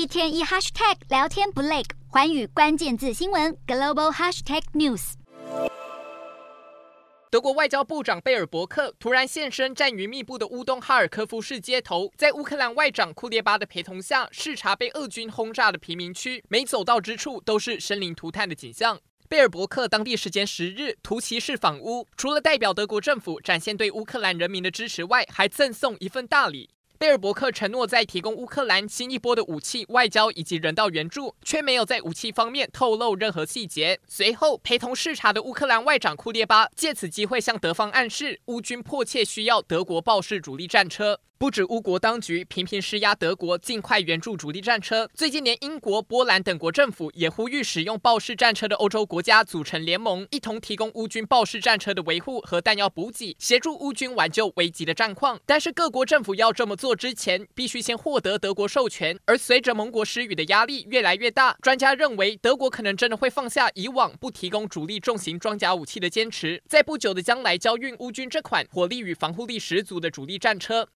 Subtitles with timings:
[0.00, 5.12] 一天一 hashtag 聊天不累，环宇关键字新闻 global hashtag news。
[7.30, 18.98] 德国外交部长贝尔伯克突然现身战云密布的乌东哈尔科夫市街头，在乌克兰外长库列巴的陪同下视察被俄军轰炸的贫民区，每走到之处都是生灵涂炭的景象。
[19.28, 26.70] 贝尔伯克当地时间十日突袭式访乌，除了代表德国政府展现对乌克兰人民的支持外，还赠送一份大礼。
[27.00, 33.98] 贝尔伯克承诺在提供乌克兰新一波的武器、外交以及人道援助，却没有在武器方面透露任何细节。
[34.06, 41.18] 随后，陪同视察的乌克兰外长库列巴借此机会向德方暗示，乌军迫切需要德国豹式主力战车。
[41.38, 55.40] 不止乌国当局频频施压德国尽快援助主力战车，最近连英国、波兰等国政府也呼吁使用豹式战车的欧洲国家组成联盟，一同提供乌军豹式战车的维护和弹药补给，协助乌军挽救危急的战况。
[55.46, 59.18] 但是各国政府要这么做之前，必须先获得德国授权。
[59.24, 70.88] 而随着盟国施予的压力越来越大，专家认为德国可能真的会放下以往不提供主力重型装甲武器的坚持，在不久的将来交运乌军这款火力与防护力十足的主力战车。